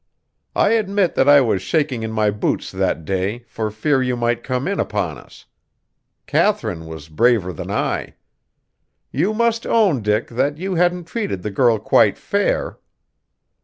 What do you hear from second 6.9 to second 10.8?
braver than I. You must own, Dick, that you